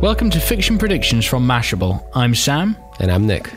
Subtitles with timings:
[0.00, 2.02] Welcome to Fiction Predictions from Mashable.
[2.14, 2.74] I'm Sam.
[3.00, 3.52] And I'm Nick.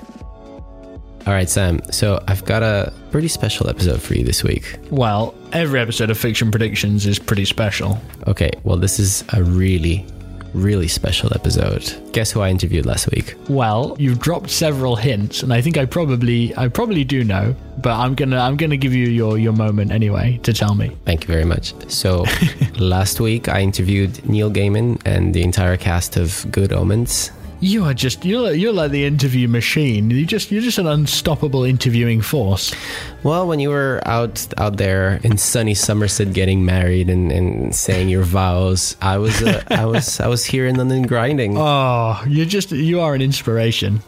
[1.26, 1.80] All right, Sam.
[1.90, 4.78] So I've got a pretty special episode for you this week.
[4.92, 7.98] Well, every episode of Fiction Predictions is pretty special.
[8.28, 10.06] Okay, well, this is a really,
[10.54, 11.94] really special episode.
[12.14, 13.36] Guess who I interviewed last week?
[13.50, 17.94] Well, you've dropped several hints, and I think I probably I probably do know, but
[17.94, 20.96] I'm gonna I'm gonna give you your your moment anyway to tell me.
[21.06, 21.74] Thank you very much.
[21.92, 22.26] So
[22.78, 27.32] last week I interviewed Neil Gaiman and the entire cast of Good Omens.
[27.64, 30.10] You are just you're you're like the interview machine.
[30.10, 32.76] You just you're just an unstoppable interviewing force.
[33.24, 38.10] Well, when you were out out there in sunny Somerset getting married and, and saying
[38.10, 41.58] your vows, I was uh, I was I was here in London grinding.
[41.58, 44.02] Oh, you're just you are an inspiration.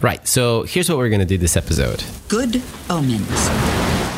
[0.00, 0.26] Right.
[0.26, 2.02] So here's what we're gonna do this episode.
[2.28, 3.50] Good Omens.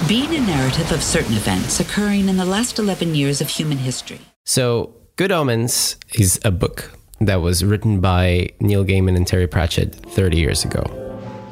[0.07, 4.21] Being a narrative of certain events occurring in the last 11 years of human history.
[4.45, 9.95] So Good Omens is a book that was written by Neil Gaiman and Terry Pratchett
[9.95, 10.83] 30 years ago.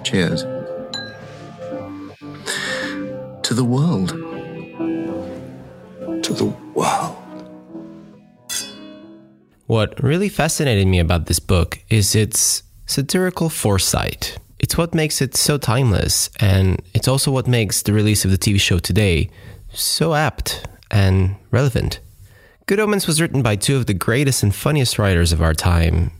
[0.05, 0.43] Cheers.
[3.43, 4.11] To the world.
[6.23, 7.17] To the world.
[9.67, 14.39] What really fascinated me about this book is its satirical foresight.
[14.59, 18.39] It's what makes it so timeless, and it's also what makes the release of the
[18.39, 19.31] TV show today
[19.73, 22.01] so apt and relevant.
[22.73, 26.11] Good Omens was written by two of the greatest and funniest writers of our time,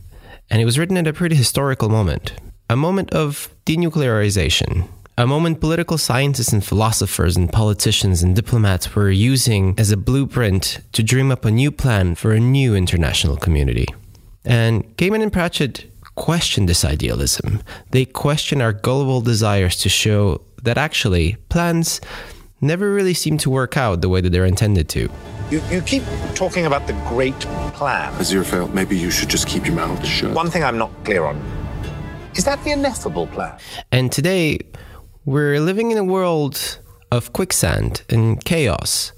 [0.51, 2.33] and it was written at a pretty historical moment
[2.69, 4.87] a moment of denuclearization.
[5.17, 10.77] A moment political scientists and philosophers and politicians and diplomats were using as a blueprint
[10.91, 13.87] to dream up a new plan for a new international community.
[14.45, 17.63] And Gaiman and Pratchett questioned this idealism.
[17.89, 21.99] They questioned our gullible desires to show that actually plans
[22.63, 25.09] never really seem to work out the way that they're intended to.
[25.51, 26.03] You, you keep
[26.33, 27.39] talking about the great
[27.73, 28.11] plan.
[28.13, 30.33] Aziraphale, maybe you should just keep your mouth shut.
[30.33, 31.37] One thing I'm not clear on
[32.35, 33.59] is that the ineffable plan?
[33.91, 34.59] And today,
[35.23, 36.79] we're living in a world
[37.11, 39.11] of quicksand and chaos.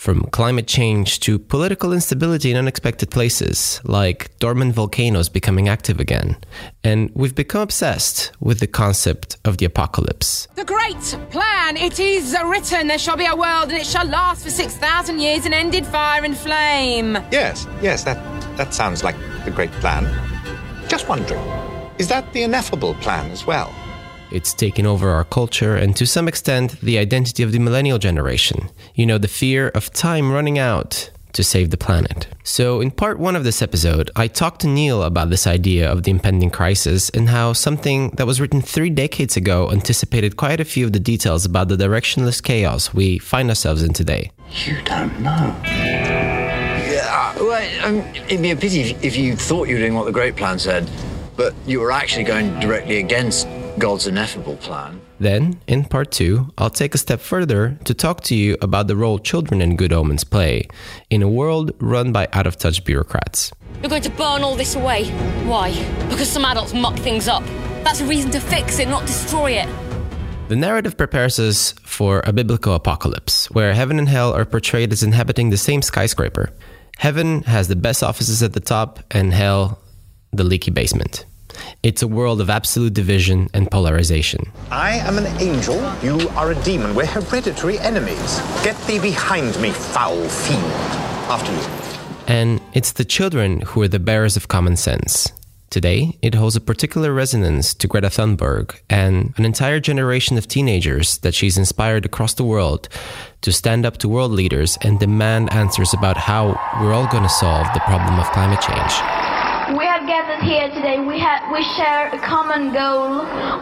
[0.00, 6.38] From climate change to political instability in unexpected places, like dormant volcanoes becoming active again.
[6.82, 10.48] And we've become obsessed with the concept of the apocalypse.
[10.54, 11.76] The great plan!
[11.76, 15.44] It is written, there shall be a world, and it shall last for 6,000 years
[15.44, 17.18] and end in fire and flame.
[17.30, 18.16] Yes, yes, that,
[18.56, 20.08] that sounds like the great plan.
[20.88, 21.46] Just wondering,
[21.98, 23.70] is that the ineffable plan as well?
[24.32, 28.70] It's taken over our culture and to some extent the identity of the millennial generation.
[28.94, 32.26] You know, the fear of time running out to save the planet.
[32.42, 36.02] So, in part one of this episode, I talked to Neil about this idea of
[36.02, 40.64] the impending crisis and how something that was written three decades ago anticipated quite a
[40.64, 44.30] few of the details about the directionless chaos we find ourselves in today.
[44.66, 45.56] You don't know.
[45.64, 50.06] Yeah, well, um, it'd be a pity if, if you thought you were doing what
[50.06, 50.90] the Great Plan said,
[51.36, 53.46] but you were actually going directly against
[53.78, 55.00] God's ineffable plan.
[55.18, 58.96] Then, in part two, I'll take a step further to talk to you about the
[58.96, 60.66] role children in Good Omens play
[61.08, 63.52] in a world run by out of touch bureaucrats.
[63.80, 65.04] You're going to burn all this away.
[65.46, 65.70] Why?
[66.08, 67.44] Because some adults muck things up.
[67.84, 69.68] That's a reason to fix it, not destroy it.
[70.48, 75.02] The narrative prepares us for a biblical apocalypse, where heaven and hell are portrayed as
[75.02, 76.50] inhabiting the same skyscraper.
[76.98, 79.78] Heaven has the best offices at the top, and hell,
[80.32, 81.24] the leaky basement.
[81.82, 84.52] It's a world of absolute division and polarization.
[84.70, 86.94] I am an angel, you are a demon.
[86.94, 88.38] We're hereditary enemies.
[88.62, 90.62] Get thee behind me, foul fiend.
[91.32, 92.26] After you.
[92.26, 95.32] And it's the children who are the bearers of common sense.
[95.70, 101.16] Today, it holds a particular resonance to Greta Thunberg and an entire generation of teenagers
[101.18, 102.90] that she's inspired across the world
[103.40, 107.28] to stand up to world leaders and demand answers about how we're all going to
[107.30, 109.39] solve the problem of climate change.
[110.10, 110.98] We have gathered here today.
[110.98, 113.20] We have we share a common goal.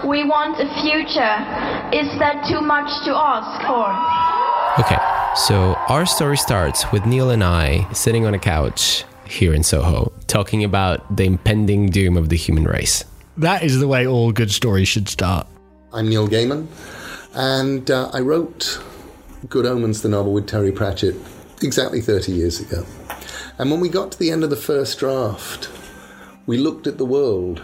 [0.08, 1.36] We want a future.
[1.92, 4.82] Is that too much to ask for?
[4.82, 4.96] Okay,
[5.36, 10.10] so our story starts with Neil and I sitting on a couch here in Soho,
[10.26, 13.04] talking about the impending doom of the human race.
[13.36, 15.46] That is the way all good stories should start.
[15.92, 16.66] I'm Neil Gaiman,
[17.34, 18.82] and uh, I wrote
[19.50, 21.14] Good Omens, the novel with Terry Pratchett,
[21.60, 22.86] exactly 30 years ago.
[23.58, 25.68] And when we got to the end of the first draft,
[26.48, 27.62] we looked at the world,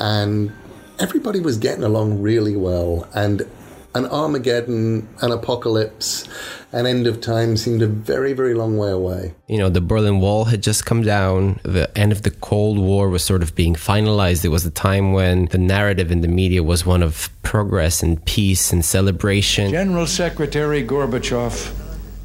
[0.00, 0.52] and
[0.98, 3.48] everybody was getting along really well, and
[3.94, 6.26] an Armageddon, an apocalypse,
[6.72, 9.34] an end of time seemed a very, very long way away.
[9.46, 11.60] You know, the Berlin Wall had just come down.
[11.62, 14.44] The end of the Cold War was sort of being finalized.
[14.44, 18.24] It was a time when the narrative in the media was one of progress and
[18.24, 19.70] peace and celebration.
[19.70, 21.72] General Secretary Gorbachev,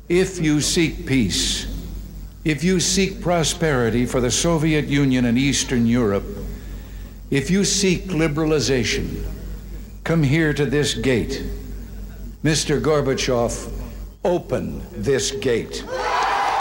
[0.09, 1.68] if you seek peace,
[2.47, 6.23] if you seek prosperity for the Soviet Union and Eastern Europe,
[7.29, 9.21] if you seek liberalization,
[10.05, 11.44] come here to this gate.
[12.45, 12.79] Mr.
[12.79, 13.69] Gorbachev,
[14.23, 15.83] open this gate.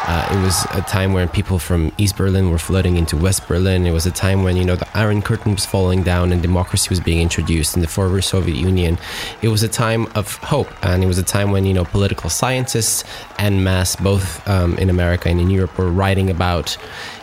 [0.06, 3.86] Uh, it was a time when people from East Berlin were flooding into West Berlin.
[3.86, 6.88] It was a time when, you know, the Iron Curtain was falling down and democracy
[6.90, 8.98] was being introduced in the former Soviet Union.
[9.42, 10.68] It was a time of hope.
[10.84, 13.02] And it was a time when, you know, political scientists
[13.38, 16.76] and mass, both um, in America and in Europe, were writing about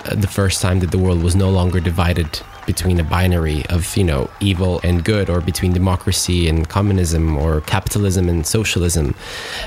[0.03, 3.95] uh, the first time that the world was no longer divided between a binary of
[3.97, 9.13] you know evil and good or between democracy and communism or capitalism and socialism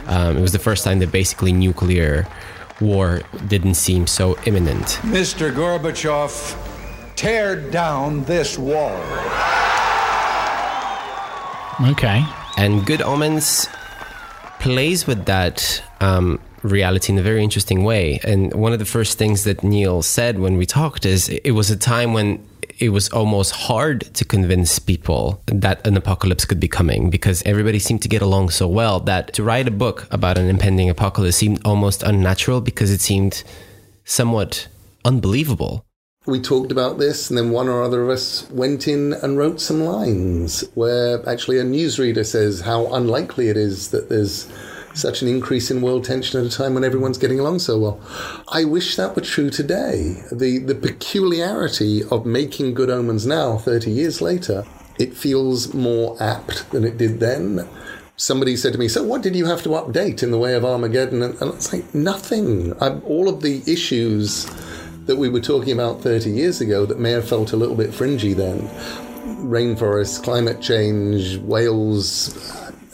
[0.07, 2.27] um, it was the first time that basically nuclear
[2.81, 5.01] war didn't seem so imminent.
[5.03, 6.57] Mr gorbachev
[7.17, 9.01] tear down this wall.
[11.91, 12.25] Okay.
[12.57, 13.69] And good omens
[14.61, 18.21] plays with that um, reality in a very interesting way.
[18.25, 21.71] And one of the first things that Neil said when we talked is it was
[21.71, 22.45] a time when
[22.79, 27.79] it was almost hard to convince people that an apocalypse could be coming because everybody
[27.79, 31.37] seemed to get along so well that to write a book about an impending apocalypse
[31.37, 33.43] seemed almost unnatural because it seemed
[34.05, 34.69] somewhat
[35.05, 35.85] unbelievable.
[36.27, 39.61] We talked about this, and then one or other of us went in and wrote
[39.61, 44.51] some lines where actually a newsreader says how unlikely it is that there's
[44.97, 48.01] such an increase in world tension at a time when everyone's getting along so well.
[48.49, 50.23] I wish that were true today.
[50.33, 54.65] The the peculiarity of making good omens now, 30 years later,
[54.99, 57.69] it feels more apt than it did then.
[58.17, 60.65] Somebody said to me, So, what did you have to update in the way of
[60.65, 61.23] Armageddon?
[61.23, 62.73] And, and it's like, nothing.
[62.81, 64.47] I, all of the issues
[65.05, 67.95] that we were talking about 30 years ago that may have felt a little bit
[67.95, 68.69] fringy then
[69.37, 72.35] rainforests, climate change, whales,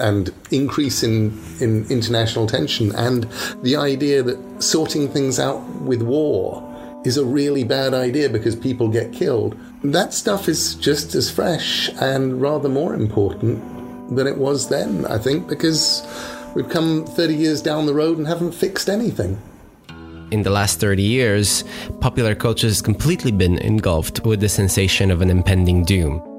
[0.02, 3.24] and increase in, in international tension, and
[3.62, 6.68] the idea that sorting things out with war
[7.04, 9.56] is a really bad idea because people get killed.
[9.82, 13.60] That stuff is just as fresh and rather more important
[14.14, 16.06] than it was then, I think, because
[16.54, 19.40] we've come 30 years down the road and haven't fixed anything
[20.32, 21.62] in the last 30 years,
[22.00, 26.31] popular culture has completely been engulfed with the sensation of an impending doom.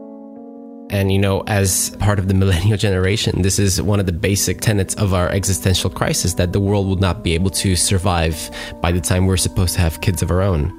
[0.90, 4.62] And, you know, as part of the millennial generation, this is one of the basic
[4.62, 8.92] tenets of our existential crisis that the world will not be able to survive by
[8.92, 10.72] the time we're supposed to have kids of our own.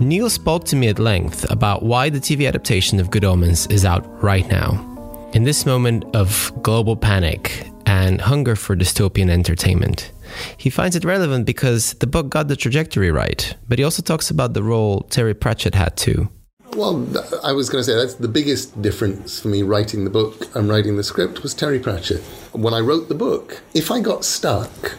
[0.00, 3.84] Neil spoke to me at length about why the TV adaptation of Good Omens is
[3.84, 4.86] out right now.
[5.34, 10.10] In this moment of global panic and hunger for dystopian entertainment,
[10.56, 14.30] he finds it relevant because the book got the trajectory right, but he also talks
[14.30, 16.30] about the role Terry Pratchett had too.
[16.76, 17.04] Well,
[17.42, 20.68] I was going to say that's the biggest difference for me writing the book and
[20.68, 22.22] writing the script was Terry Pratchett.
[22.52, 24.96] When I wrote the book, if I got stuck,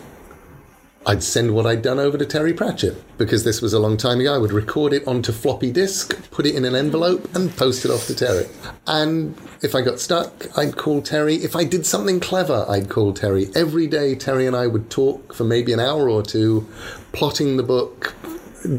[1.06, 4.20] I'd send what I'd done over to Terry Pratchett because this was a long time
[4.20, 4.36] ago.
[4.36, 7.90] I would record it onto floppy disk, put it in an envelope, and post it
[7.90, 8.48] off to Terry.
[8.86, 11.36] And if I got stuck, I'd call Terry.
[11.36, 13.48] If I did something clever, I'd call Terry.
[13.56, 16.68] Every day, Terry and I would talk for maybe an hour or two,
[17.14, 18.14] plotting the book,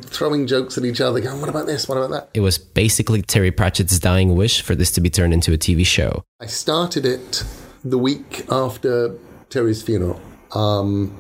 [0.03, 1.89] throwing jokes at each other, going, What about this?
[1.89, 2.29] What about that?
[2.35, 5.87] It was basically Terry Pratchett's dying wish for this to be turned into a TV
[5.87, 6.25] show.
[6.41, 7.45] I started it
[7.85, 9.17] the week after
[9.51, 10.21] Terry's funeral,
[10.53, 11.17] um,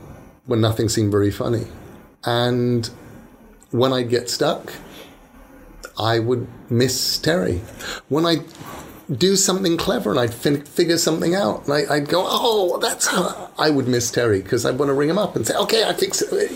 [0.46, 1.66] when nothing seemed very funny.
[2.24, 2.88] And
[3.70, 4.72] when I'd get stuck,
[5.98, 7.60] I would miss Terry.
[8.08, 8.36] When I
[9.10, 11.66] do something clever and I'd fin- figure something out.
[11.66, 14.94] And I, would go, oh, that's how I would miss Terry because I'd want to
[14.94, 16.52] ring him up and say, okay, I fixed it.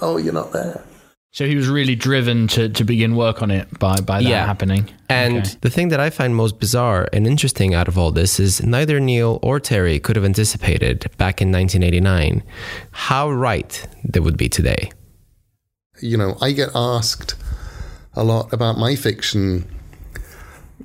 [0.00, 0.84] Oh, you're not there.
[1.30, 4.46] So he was really driven to, to begin work on it by, by that Yeah.
[4.46, 4.88] happening.
[5.10, 5.50] And Okay.
[5.60, 8.98] the thing that I find most bizarre and interesting out of all this is neither
[8.98, 12.42] Neil or Terry could have anticipated back in 1989
[12.92, 14.90] how right they would be today.
[16.00, 17.34] you know, I get asked
[18.14, 19.64] a lot about my fiction.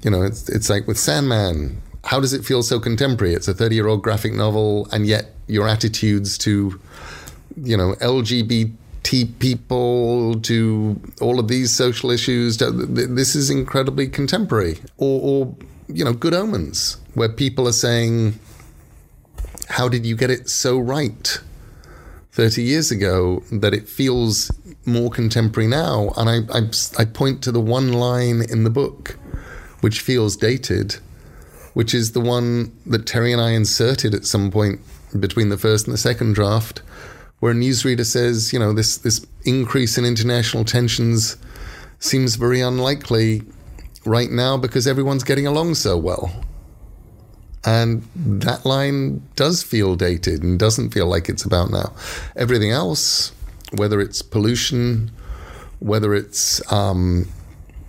[0.04, 1.78] You know, it's it's like with Sandman.
[2.04, 3.36] How does it feel so contemporary?
[3.36, 6.80] It's a thirty-year-old graphic novel, and yet your attitudes to,
[7.56, 8.72] you know, LGBT
[9.04, 12.58] people, to all of these social issues.
[12.58, 14.80] This is incredibly contemporary.
[14.98, 15.56] Or, or
[15.88, 18.40] you know, Good Omens, where people are saying,
[19.70, 21.40] "How did you get it so right?"
[22.32, 24.52] 30 years ago that it feels
[24.86, 26.12] more contemporary now.
[26.18, 29.20] And I, I, I point to the one line in the book
[29.82, 30.94] which feels dated,
[31.74, 34.80] which is the one that Terry and I inserted at some point
[35.20, 36.82] between the first and the second draft,
[37.44, 41.36] where newsreader says, you know, this, this increase in international tensions
[42.00, 43.42] seems very unlikely
[44.06, 46.32] right now because everyone's getting along so well.
[47.66, 51.92] And that line does feel dated and doesn't feel like it's about now.
[52.38, 53.34] Everything else,
[53.74, 55.12] whether it's pollution,
[55.80, 57.28] whether it's um,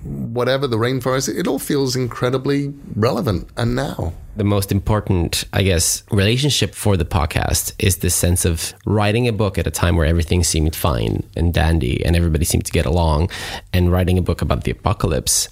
[0.04, 4.12] whatever, the rainforest, it all feels incredibly relevant and now.
[4.36, 9.32] The most important, I guess, relationship for the podcast is this sense of writing a
[9.32, 12.86] book at a time where everything seemed fine and dandy and everybody seemed to get
[12.86, 13.30] along,
[13.72, 15.48] and writing a book about the apocalypse,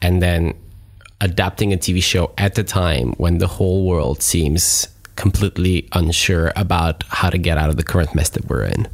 [0.00, 0.54] and then
[1.20, 7.02] adapting a TV show at the time when the whole world seems completely unsure about
[7.08, 8.86] how to get out of the current mess that we're in.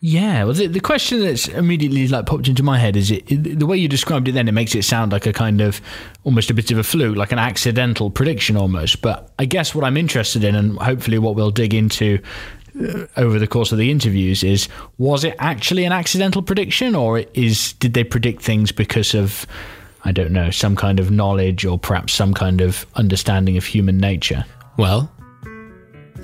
[0.00, 3.66] Yeah, well, the, the question that's immediately like popped into my head is it, the
[3.66, 4.32] way you described it.
[4.32, 5.80] Then it makes it sound like a kind of
[6.24, 9.00] almost a bit of a fluke, like an accidental prediction almost.
[9.00, 12.20] But I guess what I'm interested in, and hopefully what we'll dig into
[12.78, 17.20] uh, over the course of the interviews, is was it actually an accidental prediction, or
[17.32, 19.46] is did they predict things because of
[20.04, 23.96] I don't know some kind of knowledge or perhaps some kind of understanding of human
[23.96, 24.44] nature?
[24.76, 25.10] Well,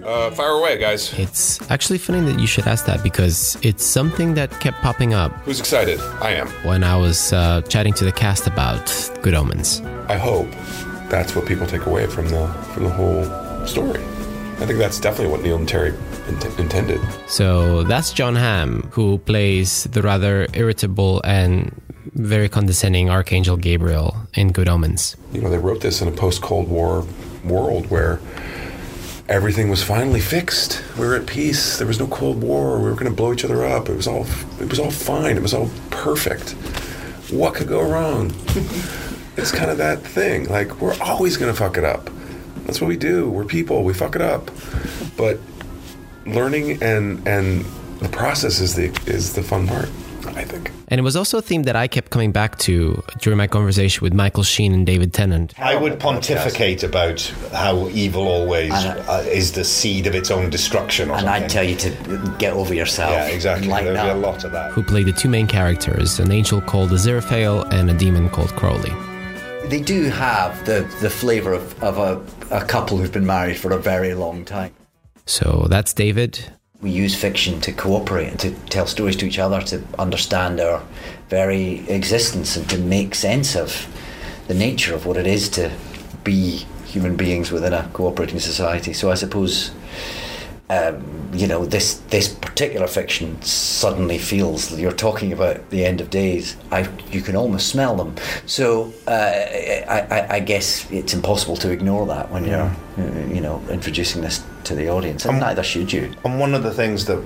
[0.04, 1.12] Uh, fire away, guys.
[1.18, 5.30] it's actually funny that you should ask that because it's something that kept popping up
[5.44, 6.00] Who's excited?
[6.21, 6.49] I am.
[6.64, 8.85] when I was uh, chatting to the cast about
[9.23, 9.80] Good Omens.
[10.09, 10.49] I hope
[11.09, 13.25] that's what people take away from the from the whole
[13.66, 14.00] story.
[14.61, 15.92] I think that's definitely what Neil and Terry
[16.28, 17.00] int- intended.
[17.26, 21.73] So that's Jon Hamm, who plays the rather irritable and
[22.14, 25.16] very condescending Archangel Gabriel in Good Omens.
[25.32, 27.04] You know, they wrote this in a post Cold War
[27.44, 28.21] world where
[29.32, 30.82] everything was finally fixed.
[30.98, 31.78] We were at peace.
[31.78, 32.78] There was no Cold War.
[32.78, 33.88] We were going to blow each other up.
[33.88, 34.26] It was all
[34.60, 35.36] it was all fine.
[35.36, 36.50] It was all perfect.
[37.30, 38.26] What could go wrong?
[39.38, 40.48] it's kind of that thing.
[40.48, 42.10] Like we're always going to fuck it up.
[42.66, 43.30] That's what we do.
[43.30, 43.84] We're people.
[43.84, 44.50] We fuck it up.
[45.16, 45.40] But
[46.26, 47.64] learning and and
[48.00, 49.88] the process is the is the fun part.
[50.26, 50.71] I think.
[50.88, 54.02] And it was also a theme that I kept coming back to during my conversation
[54.02, 55.59] with Michael Sheen and David Tennant.
[55.59, 57.21] I would pontificate about
[57.52, 61.11] how evil always uh, is the seed of its own destruction.
[61.11, 61.45] Or And something.
[61.45, 63.12] I'd tell you to get over yourself.
[63.12, 63.69] Yeah, exactly.
[63.69, 64.73] Lighten There'd be a lot of that.
[64.73, 68.93] Who played the two main characters, an angel called Aziraphale and a demon called Crowley.
[69.69, 73.73] They do have the, the flavour of, of a, a couple who've been married for
[73.73, 74.75] a very long time.
[75.25, 76.52] So that's David.
[76.82, 80.82] We use fiction to cooperate and to tell stories to each other, to understand our
[81.28, 83.86] very existence and to make sense of
[84.48, 85.70] the nature of what it is to
[86.24, 88.92] be human beings within a cooperating society.
[88.92, 89.70] So I suppose,
[90.73, 96.09] um, you know, this this particular fiction suddenly feels you're talking about the end of
[96.11, 96.57] days.
[96.71, 98.14] I you can almost smell them.
[98.47, 103.41] So uh, I, I, I guess it's impossible to ignore that when you're, uh, you
[103.41, 106.12] know, introducing this to the audience, and neither should you.
[106.25, 107.23] And one of the things that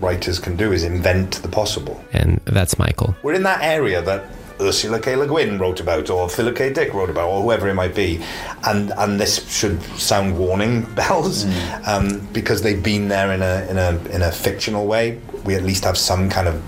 [0.00, 2.02] writers can do is invent the possible.
[2.12, 3.14] And that's Michael.
[3.22, 4.24] We're in that area that
[4.60, 5.16] Ursula K.
[5.16, 6.72] Le Guin wrote about, or Philip K.
[6.72, 8.22] Dick wrote about, or whoever it might be,
[8.66, 11.46] and and this should sound warning bells
[11.86, 15.20] um, because they've been there in a in a in a fictional way.
[15.44, 16.62] We at least have some kind of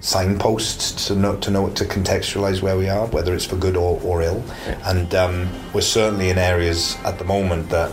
[0.00, 4.00] signposts to know to know to contextualize where we are, whether it's for good or,
[4.02, 4.42] or ill.
[4.84, 7.90] And um, we're certainly in areas at the moment that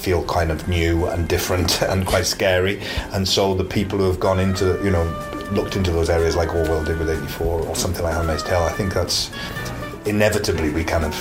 [0.00, 2.80] feel kind of new and different and quite scary.
[3.12, 5.06] And so the people who have gone into, you know,
[5.52, 8.72] looked into those areas like Orwell did with 84 or something like Handmaid's Tale, I
[8.72, 9.30] think that's
[10.06, 11.14] inevitably we kind of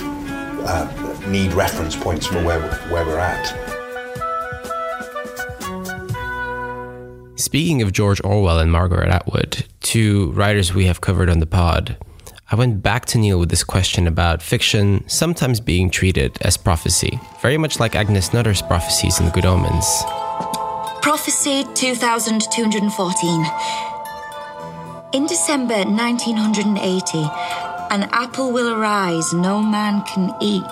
[0.65, 3.47] uh, need reference points for where, where we're at.
[7.39, 11.97] Speaking of George Orwell and Margaret Atwood, two writers we have covered on the pod,
[12.51, 17.19] I went back to Neil with this question about fiction sometimes being treated as prophecy,
[17.41, 20.03] very much like Agnes Nutter's prophecies in The Good Omens.
[21.01, 23.88] Prophecy 2214.
[25.11, 27.17] In December 1980,
[27.89, 30.63] an apple will arise no man can eat.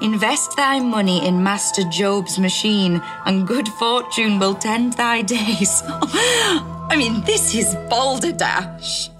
[0.00, 5.82] Invest thy money in Master Job's machine, and good fortune will tend thy days.
[5.86, 9.10] I mean, this is balderdash.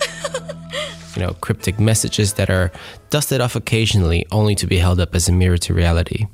[1.17, 2.73] You know, cryptic messages that are
[3.11, 6.27] dusted off occasionally only to be held up as a mirror to reality.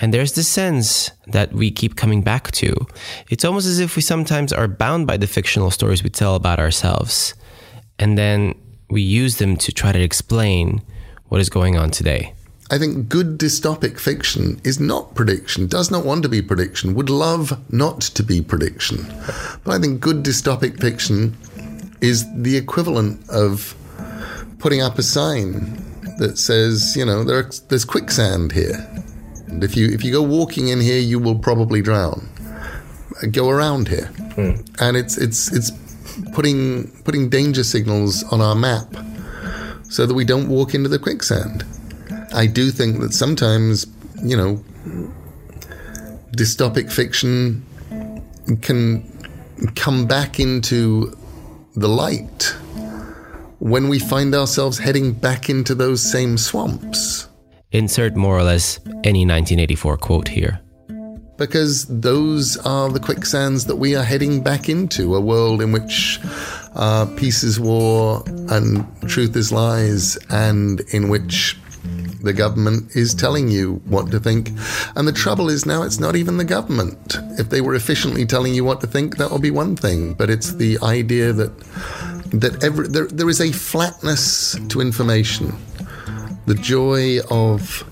[0.00, 2.74] And there's this sense that we keep coming back to.
[3.28, 6.58] It's almost as if we sometimes are bound by the fictional stories we tell about
[6.58, 7.34] ourselves.
[7.98, 8.54] And then
[8.90, 10.82] we use them to try to explain
[11.28, 12.34] what is going on today.
[12.70, 17.10] I think good dystopic fiction is not prediction, does not want to be prediction, would
[17.10, 19.06] love not to be prediction.
[19.62, 21.36] But I think good dystopic fiction
[22.00, 23.74] is the equivalent of
[24.58, 25.84] putting up a sign
[26.18, 28.88] that says, you know, there, there's quicksand here.
[29.60, 32.28] If you if you go walking in here, you will probably drown.
[33.30, 34.62] Go around here, hmm.
[34.80, 35.70] and it's it's it's
[36.32, 38.86] putting putting danger signals on our map
[39.84, 41.64] so that we don't walk into the quicksand.
[42.34, 43.86] I do think that sometimes,
[44.22, 44.64] you know,
[46.36, 47.64] dystopic fiction
[48.62, 49.06] can
[49.76, 51.16] come back into
[51.76, 52.56] the light
[53.58, 57.28] when we find ourselves heading back into those same swamps.
[57.72, 60.60] Insert more or less any 1984 quote here.
[61.38, 66.20] Because those are the quicksands that we are heading back into a world in which
[66.74, 71.56] uh, peace is war and truth is lies, and in which
[72.22, 74.50] the government is telling you what to think.
[74.94, 77.16] And the trouble is now it's not even the government.
[77.38, 80.14] If they were efficiently telling you what to think, that would be one thing.
[80.14, 81.58] But it's the idea that
[82.32, 85.54] that every, there, there is a flatness to information.
[86.46, 87.84] The joy of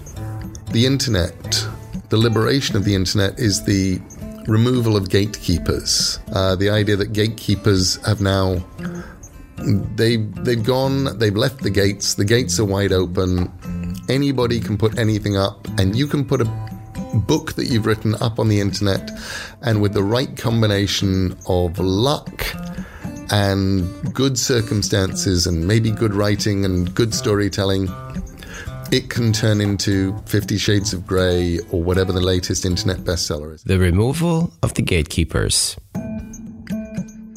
[0.72, 1.66] the internet,
[2.08, 4.00] the liberation of the internet, is the
[4.46, 6.18] removal of gatekeepers.
[6.32, 8.64] Uh, the idea that gatekeepers have now
[9.94, 12.14] they they've gone, they've left the gates.
[12.14, 13.52] The gates are wide open.
[14.08, 16.70] Anybody can put anything up, and you can put a
[17.14, 19.10] book that you've written up on the internet,
[19.62, 22.44] and with the right combination of luck
[23.30, 27.88] and good circumstances, and maybe good writing and good storytelling,
[28.92, 33.62] it can turn into Fifty Shades of Grey or whatever the latest internet bestseller is.
[33.62, 35.76] The removal of the gatekeepers.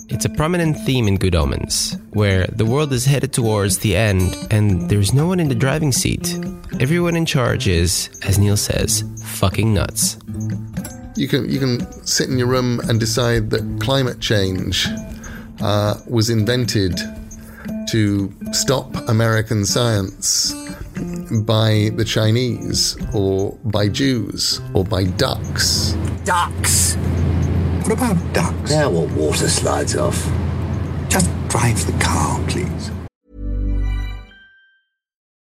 [0.09, 4.35] It's a prominent theme in Good Omens, where the world is headed towards the end
[4.51, 6.37] and there's no one in the driving seat.
[6.79, 10.17] Everyone in charge is, as Neil says, fucking nuts.
[11.15, 14.87] You can you can sit in your room and decide that climate change
[15.61, 16.97] uh, was invented
[17.89, 20.53] to stop American science
[21.45, 25.95] by the Chinese or by Jews or by ducks.
[26.23, 26.95] Ducks.
[27.83, 28.69] What about ducks?
[28.69, 30.17] They're what water slides off.
[31.09, 32.91] Just drive the car, please.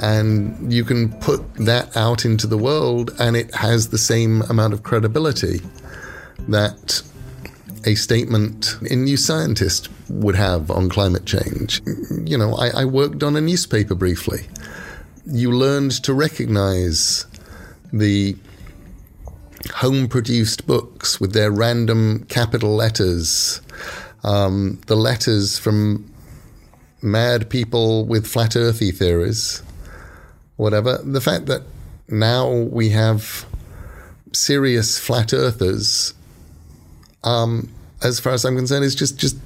[0.00, 4.72] And you can put that out into the world and it has the same amount
[4.72, 5.60] of credibility
[6.48, 7.02] that
[7.84, 11.80] a statement in New Scientist would have on climate change.
[12.24, 14.46] You know, I, I worked on a newspaper briefly.
[15.24, 17.26] You learned to recognize
[17.92, 18.36] the
[19.72, 23.60] home produced books with their random capital letters,
[24.24, 26.12] um, the letters from
[27.02, 29.62] mad people with flat earthy theories,
[30.56, 30.98] whatever.
[31.02, 31.62] The fact that
[32.08, 33.46] now we have
[34.32, 36.14] serious flat earthers,
[37.24, 39.36] um, as far as I'm concerned, is just just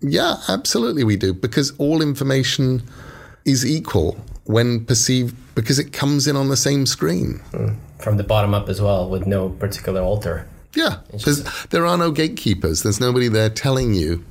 [0.00, 2.82] yeah, absolutely we do because all information
[3.44, 7.40] is equal when perceived because it comes in on the same screen.
[7.52, 7.76] Mm.
[7.98, 10.46] From the bottom up as well, with no particular alter.
[10.74, 12.82] Yeah, there's, there are no gatekeepers.
[12.82, 14.24] There's nobody there telling you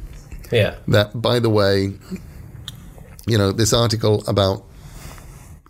[0.51, 0.75] Yeah.
[0.87, 1.93] that, by the way,
[3.27, 4.63] you know, this article about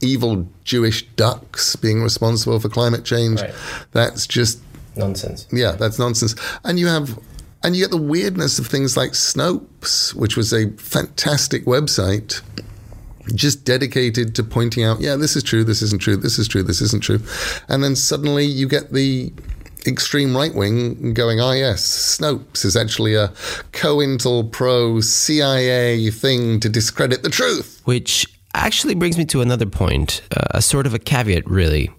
[0.02, 3.54] evil Jewish ducks being responsible for climate change, Right.
[3.92, 4.60] that's just
[4.96, 5.48] Nonsense.
[5.52, 6.36] yeah, that's nonsense.
[6.64, 7.18] And you have,
[7.64, 12.42] and you get the weirdness of things like Snopes, which was a fantastic website
[13.36, 16.64] just dedicated to pointing out, yeah, this is true, this isn't true, this is true,
[16.64, 17.20] this isn't true.
[17.68, 19.32] And then suddenly you get the
[19.86, 21.82] extreme right wing going, ah, yes,
[22.20, 23.28] Snopes is actually a
[23.74, 27.82] COINTELPRO CIA thing to discredit the truth.
[27.86, 31.92] Which actually brings me to another point, uh, a sort of a caveat, really.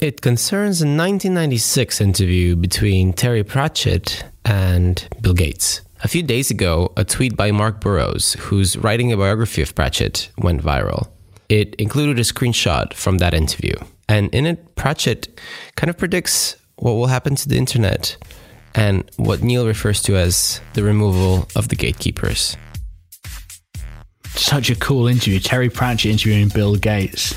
[0.00, 5.80] It concerns a 1996 interview between Terry Pratchett and Bill Gates.
[6.02, 10.28] A few days ago, a tweet by Marc Burrows, who's writing a biography of Pratchett,
[10.36, 11.08] went viral.
[11.48, 13.74] It included a screenshot from that interview.
[14.08, 15.40] And in it, Pratchett
[15.76, 18.16] kind of predicts what will happen to the internet
[18.74, 22.56] and what Neil refers to as the removal of the gatekeepers.
[24.44, 25.40] Such a cool interview.
[25.40, 27.34] Terry Pratchett interviewing Bill Gates.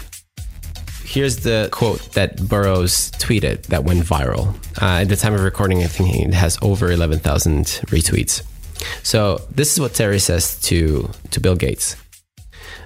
[1.05, 4.53] Here's the quote that Burrows tweeted that went viral.
[4.81, 8.43] Uh, at the time of recording, I think it has over 11,000 retweets.
[9.03, 11.95] So this is what Terry says to, to Bill Gates.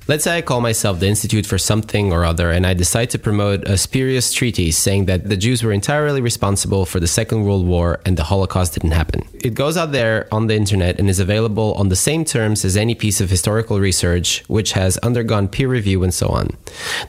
[0.08, 3.20] Let's say I call myself the Institute for something or other, and I decide to
[3.20, 7.68] promote a spurious treatise saying that the Jews were entirely responsible for the Second World
[7.68, 9.28] War and the Holocaust didn't happen.
[9.36, 12.76] It goes out there on the internet and is available on the same terms as
[12.76, 16.58] any piece of historical research which has undergone peer review and so on.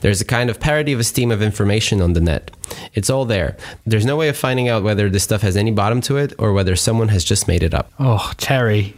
[0.01, 2.51] There's a kind of parody of a stream of information on the net.
[2.93, 3.57] It's all there.
[3.85, 6.53] There's no way of finding out whether this stuff has any bottom to it or
[6.53, 7.91] whether someone has just made it up.
[7.99, 8.95] Oh, Terry.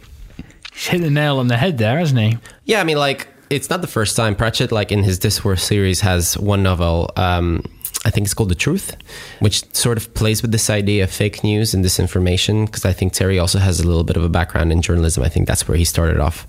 [0.72, 2.38] He's hit the nail on the head there, hasn't he?
[2.66, 6.00] Yeah, I mean, like, it's not the first time Pratchett, like in his Discworld series,
[6.00, 7.10] has one novel.
[7.16, 7.64] Um,
[8.04, 8.96] I think it's called The Truth,
[9.40, 12.66] which sort of plays with this idea of fake news and disinformation.
[12.66, 15.22] Because I think Terry also has a little bit of a background in journalism.
[15.22, 16.46] I think that's where he started off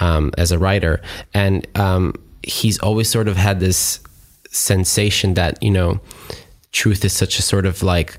[0.00, 1.00] um, as a writer.
[1.34, 4.00] And um, he's always sort of had this
[4.50, 6.00] sensation that, you know,
[6.72, 8.18] truth is such a sort of like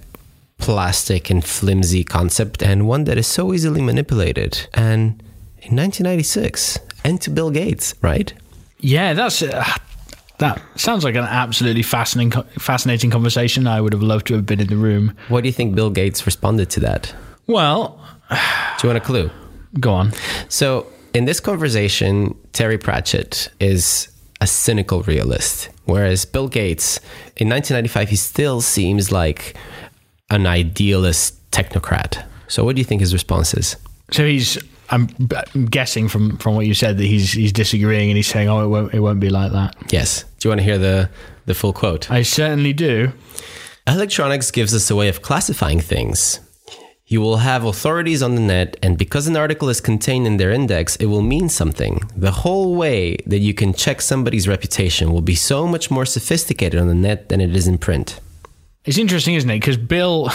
[0.58, 4.68] plastic and flimsy concept and one that is so easily manipulated.
[4.74, 5.22] And
[5.58, 8.34] in 1996, and to Bill Gates, right?
[8.80, 9.66] Yeah, that's uh,
[10.40, 13.68] that sounds like an absolutely fascinating fascinating conversation.
[13.68, 15.16] I would have loved to have been in the room.
[15.30, 17.14] What do you think Bill Gates responded to that?
[17.48, 19.30] Well, do you want a clue?
[19.80, 20.12] Go on.
[20.50, 24.08] So, in this conversation, Terry Pratchett is
[24.42, 26.98] a cynical realist, whereas Bill Gates,
[27.38, 29.56] in 1995, he still seems like
[30.30, 32.24] an idealist technocrat.
[32.48, 33.78] So, what do you think his response is?
[34.12, 34.58] So he's.
[34.90, 35.08] I'm
[35.70, 38.68] guessing from, from what you said that he's he's disagreeing and he's saying, "Oh, it
[38.68, 40.24] won't it won't be like that." Yes.
[40.40, 41.10] Do you want to hear the
[41.46, 42.12] the full quote?
[42.12, 43.12] I certainly do.
[43.88, 46.40] Electronics gives us a way of classifying things.
[47.06, 50.52] You will have authorities on the net, and because an article is contained in their
[50.52, 52.02] index, it will mean something.
[52.16, 56.80] The whole way that you can check somebody's reputation will be so much more sophisticated
[56.80, 58.20] on the net than it is in print.
[58.86, 59.60] It's interesting, isn't it?
[59.60, 60.32] Because Bill.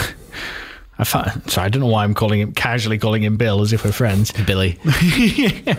[1.00, 3.72] I find, sorry, I don't know why I'm calling him casually calling him Bill as
[3.72, 4.32] if we're friends.
[4.32, 4.78] Billy.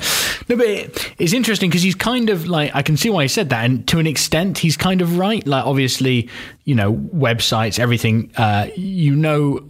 [0.49, 3.27] No, but it, it's interesting because he's kind of like I can see why he
[3.27, 5.45] said that, and to an extent, he's kind of right.
[5.45, 6.27] Like obviously,
[6.63, 9.63] you know, websites, everything, uh, you know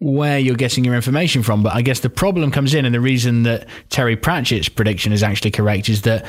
[0.00, 1.62] where you're getting your information from.
[1.62, 5.22] But I guess the problem comes in, and the reason that Terry Pratchett's prediction is
[5.22, 6.26] actually correct is that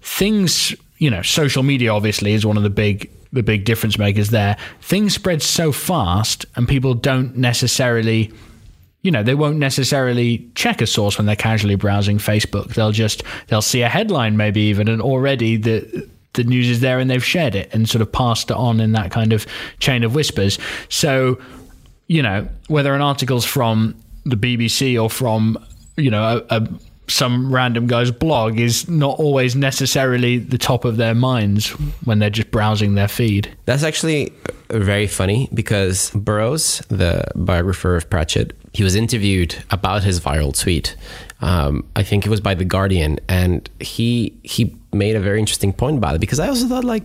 [0.00, 4.30] things, you know, social media obviously is one of the big the big difference makers
[4.30, 4.56] there.
[4.80, 8.32] Things spread so fast, and people don't necessarily
[9.02, 13.24] you know they won't necessarily check a source when they're casually browsing facebook they'll just
[13.48, 17.24] they'll see a headline maybe even and already the the news is there and they've
[17.24, 19.44] shared it and sort of passed it on in that kind of
[19.80, 21.36] chain of whispers so
[22.06, 25.58] you know whether an article's from the bbc or from
[25.96, 26.68] you know a, a
[27.08, 31.70] some random guy's blog is not always necessarily the top of their minds
[32.04, 33.54] when they're just browsing their feed.
[33.64, 34.32] That's actually
[34.70, 40.96] very funny because Burrows, the biographer of Pratchett, he was interviewed about his viral tweet.
[41.40, 45.72] Um, I think it was by the Guardian, and he he made a very interesting
[45.72, 47.04] point about it because I also thought like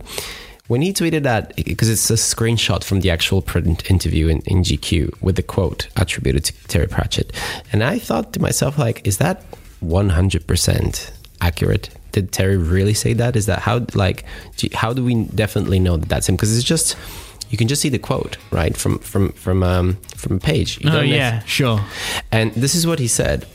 [0.68, 4.62] when he tweeted that, because it's a screenshot from the actual print interview in, in
[4.62, 7.32] GQ with the quote attributed to Terry Pratchett.
[7.72, 9.42] And I thought to myself, like, is that
[9.82, 11.10] 100%
[11.40, 11.90] accurate?
[12.12, 13.36] Did Terry really say that?
[13.36, 14.24] Is that how, like,
[14.72, 16.36] how do we definitely know that that's him?
[16.36, 16.96] Because it's just,
[17.50, 20.80] you can just see the quote right from from from um, from a page.
[20.82, 21.80] You Oh, yeah, sure.
[22.30, 23.46] And this is what he said.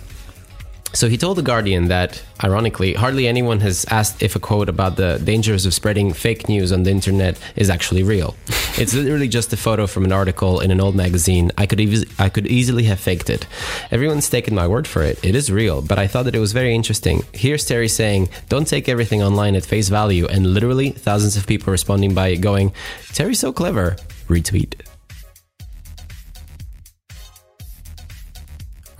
[0.93, 4.95] So he told the Guardian that, ironically, hardly anyone has asked if a quote about
[4.95, 8.35] the dangers of spreading fake news on the internet is actually real.
[8.75, 11.51] It's literally just a photo from an article in an old magazine.
[11.59, 13.45] I could eas- I could easily have faked it.
[13.91, 15.23] Everyone's taken my word for it.
[15.23, 17.21] It is real, but I thought that it was very interesting.
[17.33, 21.69] Here's Terry saying, "Don't take everything online at face value," and literally thousands of people
[21.69, 22.73] responding by going,
[23.13, 23.95] "Terry's so clever."
[24.27, 24.73] Retweet.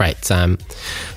[0.04, 0.58] Right, Sam.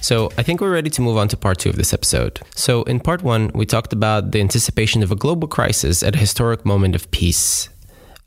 [0.00, 2.40] So I think we're ready to move on to part two of this episode.
[2.54, 6.18] So, in part one, we talked about the anticipation of a global crisis at a
[6.18, 7.68] historic moment of peace.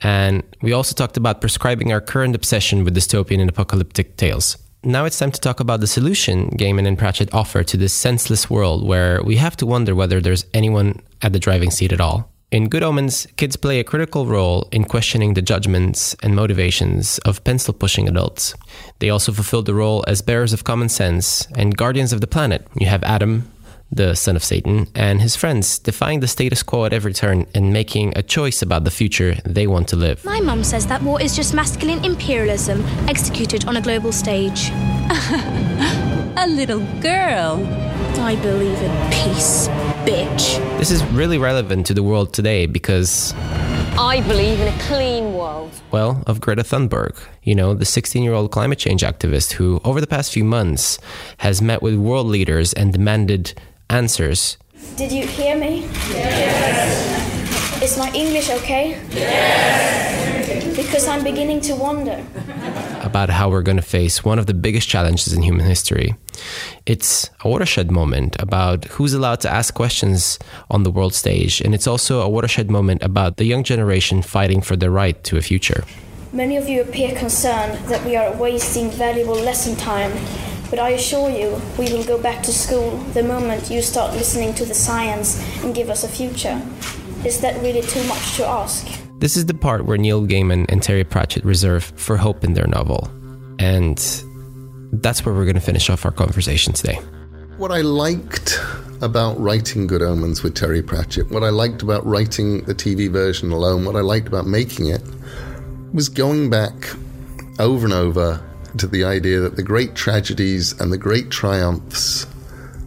[0.01, 4.57] And we also talked about prescribing our current obsession with dystopian and apocalyptic tales.
[4.83, 8.49] Now it's time to talk about the solution Gaiman and Pratchett offer to this senseless
[8.49, 12.28] world where we have to wonder whether there's anyone at the driving seat at all.
[12.51, 17.43] In Good Omens, kids play a critical role in questioning the judgments and motivations of
[17.43, 18.55] pencil pushing adults.
[18.97, 22.65] They also fulfill the role as bearers of common sense and guardians of the planet.
[22.73, 23.51] You have Adam,
[23.91, 27.71] the son of Satan, and his friends defying the status quo at every turn and
[27.71, 30.25] making a choice about the future they want to live.
[30.25, 34.71] My mum says that war is just masculine imperialism executed on a global stage.
[36.35, 37.63] a little girl.
[38.17, 39.67] I believe in peace,
[40.09, 40.79] bitch.
[40.79, 43.33] This is really relevant to the world today because
[43.97, 45.71] I believe in a clean world.
[45.91, 50.01] well, of Greta Thunberg, you know, the 16 year old climate change activist who, over
[50.01, 50.97] the past few months,
[51.39, 53.53] has met with world leaders and demanded
[53.89, 54.57] answers.
[54.95, 55.81] Did you hear me?
[56.09, 57.83] Yes.
[57.83, 58.99] Is my English okay?
[59.11, 60.38] Yes.
[60.99, 62.25] Because I'm beginning to wonder.
[63.03, 66.13] about how we're going to face one of the biggest challenges in human history.
[66.85, 70.37] It's a watershed moment about who's allowed to ask questions
[70.69, 74.59] on the world stage, and it's also a watershed moment about the young generation fighting
[74.59, 75.85] for their right to a future.
[76.33, 80.11] Many of you appear concerned that we are wasting valuable lesson time,
[80.69, 84.53] but I assure you we will go back to school the moment you start listening
[84.55, 86.61] to the science and give us a future.
[87.23, 88.98] Is that really too much to ask?
[89.19, 92.67] This is the part where Neil Gaiman and Terry Pratchett reserve for hope in their
[92.67, 93.11] novel.
[93.59, 93.97] And
[94.93, 96.95] that's where we're going to finish off our conversation today.
[97.57, 98.57] What I liked
[99.01, 103.51] about writing Good Omens with Terry Pratchett, what I liked about writing the TV version
[103.51, 105.01] alone, what I liked about making it,
[105.91, 106.89] was going back
[107.59, 108.41] over and over
[108.77, 112.25] to the idea that the great tragedies and the great triumphs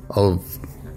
[0.08, 0.51] of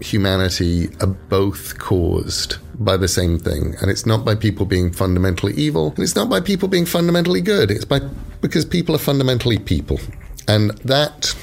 [0.06, 3.76] humanity are both caused by the same thing.
[3.82, 7.42] And it's not by people being fundamentally evil, and it's not by people being fundamentally
[7.42, 7.72] good.
[7.72, 8.00] It's by
[8.42, 10.00] because people are fundamentally people.
[10.48, 11.36] And that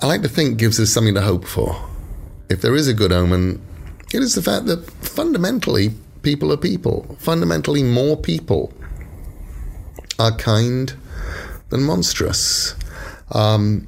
[0.00, 1.76] I like to think gives us something to hope for.
[2.48, 3.60] If there is a good omen,
[4.12, 5.90] it is the fact that fundamentally
[6.22, 7.16] people are people.
[7.18, 8.72] Fundamentally more people
[10.18, 10.94] are kind
[11.70, 12.74] than monstrous.
[13.32, 13.86] Um,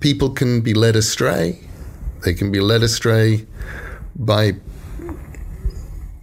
[0.00, 1.65] people can be led astray.
[2.26, 3.46] They can be led astray
[4.16, 4.54] by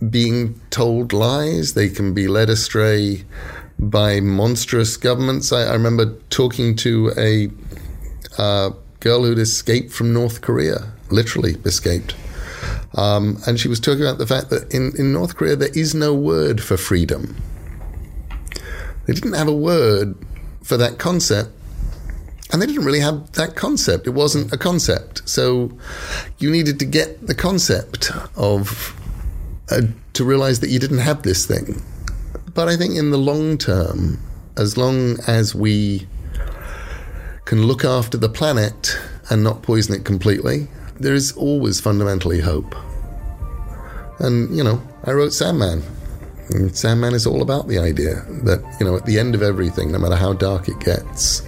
[0.10, 1.76] being told lies.
[1.76, 3.24] They can be led astray
[3.80, 5.54] by monstrous governments.
[5.54, 7.50] I, I remember talking to a
[8.38, 12.16] uh, girl who'd escaped from North Korea, literally escaped.
[12.96, 15.96] Um, and she was talking about the fact that in, in North Korea there is
[15.96, 17.38] no word for freedom.
[19.06, 20.18] They didn't have a word
[20.64, 21.52] for that concept
[22.54, 24.06] and they didn't really have that concept.
[24.06, 25.28] It wasn't a concept.
[25.28, 25.72] So
[26.38, 28.96] you needed to get the concept of
[29.72, 29.82] uh,
[30.14, 31.82] to realize that you didn't have this thing.
[32.54, 34.20] But I think in the long term,
[34.56, 36.08] as long as we
[37.46, 38.96] can look after the planet
[39.32, 40.68] and not poison it completely,
[41.00, 42.76] there is always fundamentally hope.
[44.20, 45.82] And, you know, I wrote Sandman.
[46.50, 49.92] And Sandman is all about the idea that, you know, at the end of everything,
[49.92, 51.42] no matter how dark it gets,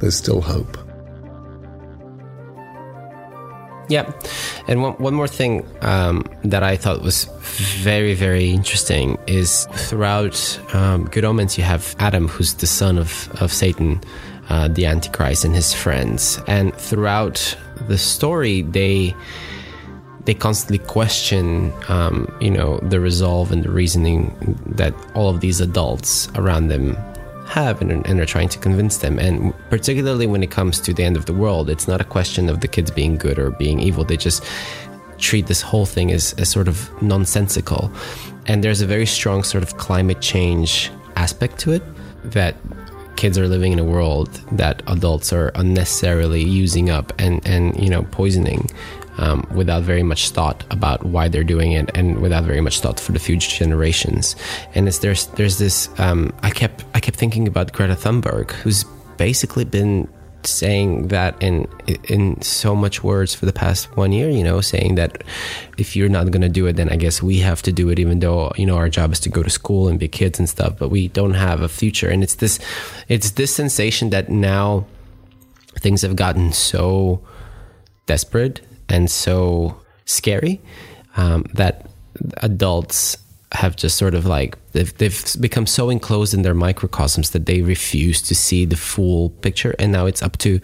[0.00, 0.76] there's still hope.
[3.88, 4.12] Yeah.
[4.66, 7.24] And one, one more thing um, that I thought was
[7.82, 13.30] very, very interesting is throughout um, Good Omens, you have Adam, who's the son of,
[13.40, 14.00] of Satan,
[14.48, 16.40] uh, the Antichrist, and his friends.
[16.48, 17.56] And throughout
[17.86, 19.14] the story, they
[20.24, 25.60] they constantly question, um, you know, the resolve and the reasoning that all of these
[25.60, 26.96] adults around them
[27.46, 29.18] have and, and are trying to convince them.
[29.18, 32.48] And particularly when it comes to the end of the world, it's not a question
[32.48, 34.04] of the kids being good or being evil.
[34.04, 34.44] They just
[35.18, 37.90] treat this whole thing as, as sort of nonsensical.
[38.46, 41.82] And there's a very strong sort of climate change aspect to it
[42.24, 42.56] that
[43.16, 47.88] kids are living in a world that adults are unnecessarily using up and, and you
[47.88, 48.70] know, poisoning.
[49.18, 53.00] Um, without very much thought about why they're doing it, and without very much thought
[53.00, 54.36] for the future generations.
[54.74, 58.84] And it's, there's there's this um, I kept I kept thinking about Greta Thunberg, who's
[59.16, 60.08] basically been
[60.46, 61.66] saying that in
[62.04, 65.24] in so much words for the past one year you know saying that
[65.76, 67.98] if you're not going to do it then i guess we have to do it
[67.98, 70.48] even though you know our job is to go to school and be kids and
[70.48, 72.58] stuff but we don't have a future and it's this
[73.08, 74.86] it's this sensation that now
[75.78, 77.20] things have gotten so
[78.06, 80.60] desperate and so scary
[81.16, 81.86] um, that
[82.38, 83.16] adults
[83.52, 87.62] have just sort of like they've, they've become so enclosed in their microcosms that they
[87.62, 89.74] refuse to see the full picture.
[89.78, 90.60] And now it's up to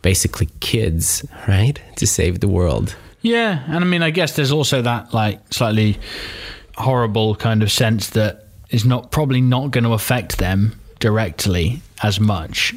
[0.00, 2.96] basically kids right to save the world.
[3.22, 5.98] Yeah and i mean i guess there's also that like slightly
[6.76, 12.18] horrible kind of sense that is not probably not going to affect them directly as
[12.18, 12.74] much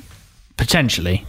[0.57, 1.25] potentially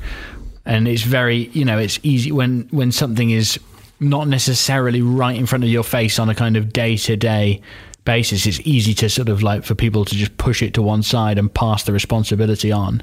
[0.66, 3.59] and it's very you know it's easy when when something is
[3.98, 7.62] not necessarily right in front of your face on a kind of day to day
[8.07, 11.02] basis, it's easy to sort of like for people to just push it to one
[11.02, 13.02] side and pass the responsibility on.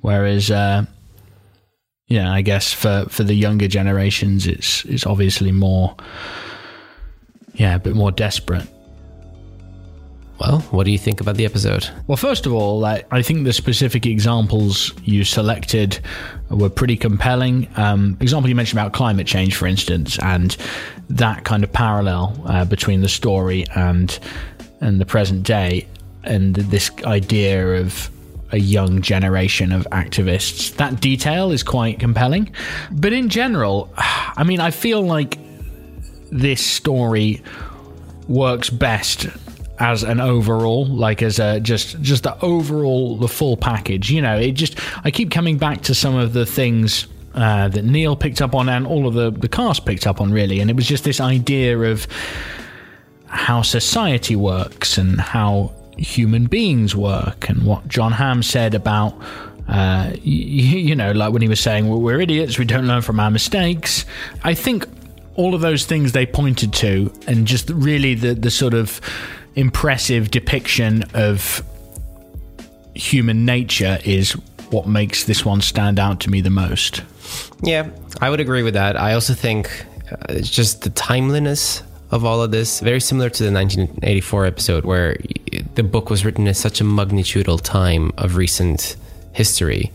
[0.00, 0.86] Whereas, uh,
[2.08, 5.94] yeah, I guess for, for the younger generations, it's it's obviously more,
[7.54, 8.66] yeah, a bit more desperate.
[10.38, 11.88] Well, what do you think about the episode?
[12.06, 15.98] Well, first of all, like, I think the specific examples you selected
[16.48, 17.68] were pretty compelling.
[17.76, 20.56] Um, example you mentioned about climate change, for instance, and
[21.10, 24.18] that kind of parallel uh, between the story and
[24.80, 25.88] and the present day,
[26.22, 28.08] and this idea of
[28.52, 30.76] a young generation of activists.
[30.76, 32.52] That detail is quite compelling.
[32.92, 35.36] But in general, I mean, I feel like
[36.30, 37.42] this story
[38.28, 39.26] works best
[39.80, 44.36] as an overall like as a just just the overall the full package you know
[44.36, 48.42] it just i keep coming back to some of the things uh, that neil picked
[48.42, 50.60] up on and all of the the cast picked up on really.
[50.60, 52.06] And it was just this idea of
[53.26, 59.20] how society works and how human beings work and what Jon Hamm said about
[59.68, 63.02] uh, you, you know like when he was saying well, we're idiots we don't learn
[63.02, 64.04] from our mistakes.
[64.42, 64.86] I think
[65.36, 69.00] all of those things they pointed to and just really the the sort of
[69.58, 71.64] impressive depiction of
[72.94, 74.32] human nature is
[74.70, 77.02] what makes this one stand out to me the most.
[77.62, 77.90] Yeah,
[78.20, 78.96] I would agree with that.
[78.96, 83.42] I also think uh, it's just the timeliness of all of this, very similar to
[83.42, 85.16] the 1984 episode where
[85.74, 88.96] the book was written at such a magnitudal time of recent
[89.32, 89.90] history.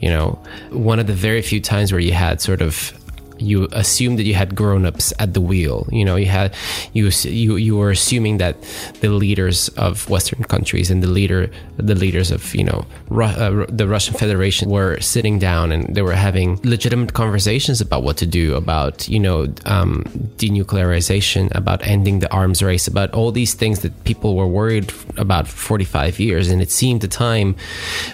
[0.00, 2.92] You know, one of the very few times where you had sort of
[3.38, 5.86] you assumed that you had grown-ups at the wheel.
[5.90, 6.54] You know you had
[6.92, 8.56] you you you were assuming that
[9.00, 13.66] the leaders of western countries and the leader the leaders of you know Ru- uh,
[13.68, 18.26] the Russian Federation were sitting down and they were having legitimate conversations about what to
[18.26, 20.04] do about you know um,
[20.36, 25.46] denuclearization about ending the arms race about all these things that people were worried about
[25.46, 26.48] for 45 years.
[26.48, 27.56] And it seemed the time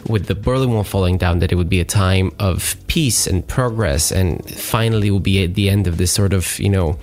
[0.08, 3.46] with the Berlin Wall falling down that it would be a time of peace and
[3.46, 4.10] progress.
[4.10, 6.98] And finally will be at the end of this sort of you know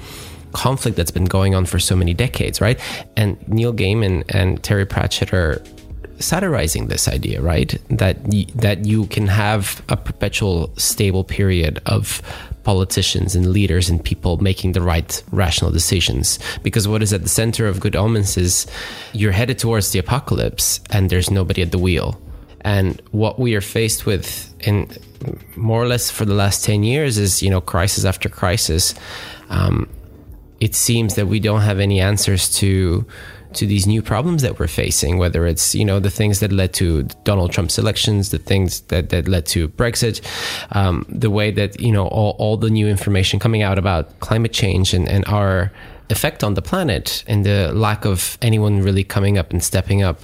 [0.51, 2.79] conflict that's been going on for so many decades, right?
[3.15, 5.61] And Neil Gaiman and Terry Pratchett are
[6.19, 7.77] satirizing this idea, right?
[7.89, 12.21] That y- that you can have a perpetual stable period of
[12.63, 17.29] politicians and leaders and people making the right rational decisions because what is at the
[17.29, 18.67] center of good omens is
[19.13, 22.19] you're headed towards the apocalypse and there's nobody at the wheel
[22.61, 24.89] and what we are faced with in
[25.55, 28.93] more or less for the last 10 years is you know crisis after crisis.
[29.49, 29.89] Um,
[30.59, 33.05] it seems that we don't have any answers to
[33.53, 36.71] to these new problems that we're facing whether it's you know the things that led
[36.71, 40.21] to Donald Trump's elections the things that that led to Brexit
[40.75, 44.53] um, the way that you know all, all the new information coming out about climate
[44.53, 45.71] change and, and our
[46.09, 50.21] effect on the planet and the lack of anyone really coming up and stepping up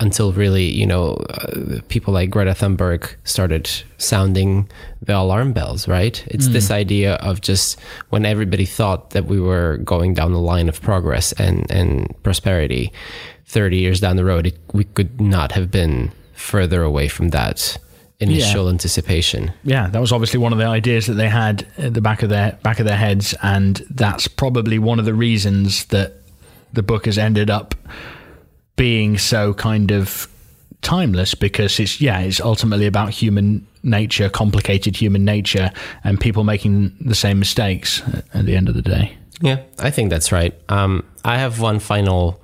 [0.00, 4.68] until really, you know, uh, people like Greta Thunberg started sounding
[5.02, 6.24] the alarm bells, right?
[6.28, 6.52] It's mm.
[6.52, 7.80] this idea of just
[8.10, 12.92] when everybody thought that we were going down the line of progress and, and prosperity,
[13.46, 17.78] 30 years down the road, it, we could not have been further away from that
[18.30, 18.70] initial yeah.
[18.70, 19.52] anticipation.
[19.62, 22.28] Yeah, that was obviously one of the ideas that they had at the back of
[22.28, 26.14] their back of their heads, and that's probably one of the reasons that
[26.72, 27.74] the book has ended up
[28.76, 30.28] being so kind of
[30.82, 35.70] timeless because it's yeah it's ultimately about human nature complicated human nature
[36.02, 38.02] and people making the same mistakes
[38.34, 40.54] at the end of the day Yeah, I think that's right.
[40.68, 42.40] Um, I have one final,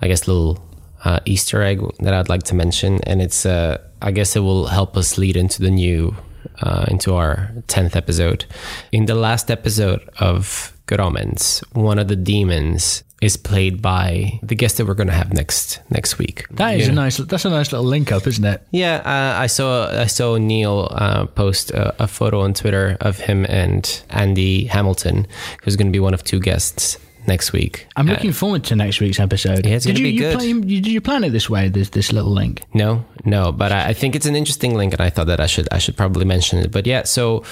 [0.00, 0.62] I guess, little
[1.04, 4.66] uh, Easter egg that I'd like to mention, and it's, uh, I guess, it will
[4.66, 6.14] help us lead into the new,
[6.60, 8.44] uh, into our tenth episode.
[8.92, 14.54] In the last episode of Good Omens, one of the demons is played by the
[14.54, 16.46] guest that we're going to have next next week.
[16.52, 17.02] That is You a know?
[17.02, 17.16] nice.
[17.16, 18.62] That's a nice little link up, isn't it?
[18.70, 23.18] Yeah, uh, I saw I saw Neil uh, post a, a photo on Twitter of
[23.18, 25.26] him and Andy Hamilton,
[25.64, 26.96] who's going to be one of two guests
[27.28, 27.86] next week.
[27.96, 29.64] I'm Uh, looking forward to next week's episode.
[29.64, 30.34] Yeah, it's did you, be you good.
[30.38, 31.68] Plan, you, did you plan it this way?
[31.68, 32.62] This this little link.
[32.74, 35.46] No, no, but I, I think it's an interesting link, and I thought that I
[35.46, 36.72] should I should probably mention it.
[36.72, 37.44] But yeah, so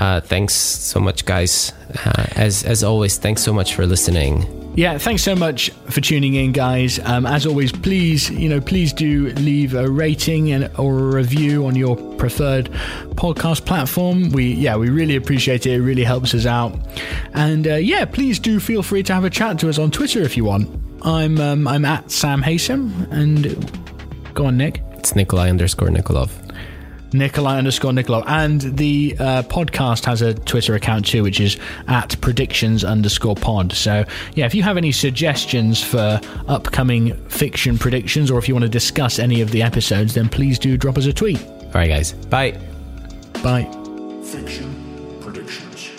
[0.00, 1.72] uh, thanks so much, guys.
[2.04, 4.56] Uh, as as always, thanks so much for listening.
[4.76, 7.00] Yeah, thanks so much for tuning in, guys.
[7.00, 11.66] Um, as always, please, you know, please do leave a rating and or a review
[11.66, 12.66] on your preferred
[13.16, 14.30] podcast platform.
[14.30, 15.72] We, yeah, we really appreciate it.
[15.72, 16.72] It really helps us out.
[17.34, 20.22] And uh, yeah, please do feel free to have a chat to us on Twitter
[20.22, 20.68] if you want.
[21.02, 24.82] I'm um, I'm at Sam Haysom, and go on, Nick.
[24.92, 26.30] It's Nikolai underscore Nikolov.
[27.12, 28.24] Nikolai underscore Nikolov.
[28.26, 31.56] And the uh, podcast has a Twitter account too, which is
[31.88, 33.72] at predictions underscore pod.
[33.72, 34.04] So,
[34.34, 38.68] yeah, if you have any suggestions for upcoming fiction predictions or if you want to
[38.70, 41.44] discuss any of the episodes, then please do drop us a tweet.
[41.44, 42.12] All right, guys.
[42.12, 42.52] Bye.
[43.42, 43.64] Bye.
[44.24, 45.90] Fiction predictions.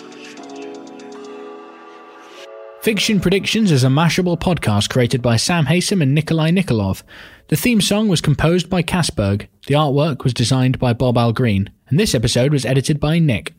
[2.82, 7.04] Fiction Predictions is a Mashable podcast created by Sam Haysom and Nikolai Nikolov.
[7.52, 11.70] The theme song was composed by Casberg, The artwork was designed by Bob Al-Greene.
[11.88, 13.52] And this episode was edited by Nick.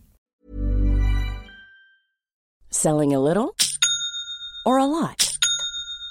[2.72, 3.56] Selling a little
[4.66, 5.38] or a lot?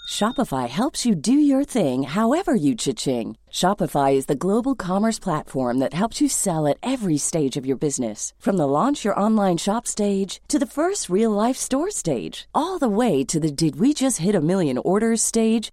[0.08, 3.36] Shopify helps you do your thing however you cha-ching.
[3.50, 7.76] Shopify is the global commerce platform that helps you sell at every stage of your
[7.76, 8.32] business.
[8.38, 12.78] From the launch your online shop stage to the first real life store stage, all
[12.78, 15.72] the way to the did we just hit a million orders stage.